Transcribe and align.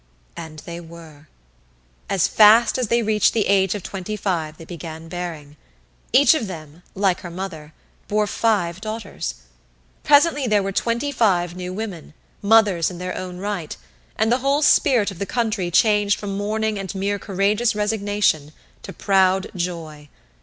And 0.35 0.57
they 0.65 0.79
were! 0.79 1.27
As 2.09 2.27
fast 2.27 2.79
as 2.79 2.87
they 2.87 3.03
reached 3.03 3.33
the 3.35 3.45
age 3.45 3.75
of 3.75 3.83
twenty 3.83 4.17
five 4.17 4.57
they 4.57 4.65
began 4.65 5.07
bearing. 5.07 5.57
Each 6.11 6.33
of 6.33 6.47
them, 6.47 6.81
like 6.95 7.19
her 7.19 7.29
mother, 7.29 7.71
bore 8.07 8.25
five 8.25 8.81
daughters. 8.81 9.35
Presently 10.03 10.47
there 10.47 10.63
were 10.63 10.71
twenty 10.71 11.11
five 11.11 11.55
New 11.55 11.71
Women, 11.71 12.15
Mothers 12.41 12.89
in 12.89 12.97
their 12.97 13.15
own 13.15 13.37
right, 13.37 13.77
and 14.15 14.31
the 14.31 14.39
whole 14.39 14.63
spirit 14.63 15.11
of 15.11 15.19
the 15.19 15.27
country 15.27 15.69
changed 15.69 16.17
from 16.19 16.35
mourning 16.35 16.79
and 16.79 16.95
mere 16.95 17.19
courageous 17.19 17.75
resignation 17.75 18.53
to 18.81 18.91
proud 18.93 19.51
joy. 19.55 20.09